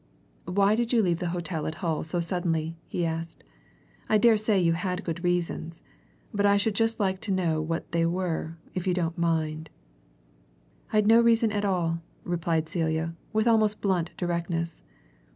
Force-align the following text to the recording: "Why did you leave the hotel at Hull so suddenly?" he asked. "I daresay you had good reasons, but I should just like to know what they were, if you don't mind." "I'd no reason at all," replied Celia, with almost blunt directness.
"Why 0.47 0.73
did 0.73 0.91
you 0.91 1.03
leave 1.03 1.19
the 1.19 1.27
hotel 1.29 1.67
at 1.67 1.75
Hull 1.75 2.03
so 2.03 2.19
suddenly?" 2.19 2.75
he 2.87 3.05
asked. 3.05 3.43
"I 4.09 4.17
daresay 4.17 4.59
you 4.59 4.73
had 4.73 5.03
good 5.03 5.23
reasons, 5.23 5.83
but 6.33 6.43
I 6.43 6.57
should 6.57 6.73
just 6.73 6.99
like 6.99 7.21
to 7.21 7.31
know 7.31 7.61
what 7.61 7.91
they 7.91 8.07
were, 8.07 8.57
if 8.73 8.87
you 8.87 8.95
don't 8.95 9.15
mind." 9.15 9.69
"I'd 10.91 11.05
no 11.05 11.21
reason 11.21 11.51
at 11.51 11.65
all," 11.65 11.99
replied 12.23 12.67
Celia, 12.67 13.13
with 13.31 13.47
almost 13.47 13.79
blunt 13.83 14.09
directness. 14.17 14.81